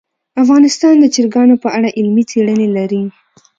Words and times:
افغانستان 0.43 0.93
د 0.99 1.05
چرګانو 1.13 1.55
په 1.63 1.67
اړه 1.77 1.89
علمي 1.97 2.23
څېړنې 2.29 2.67
لري. 2.77 3.03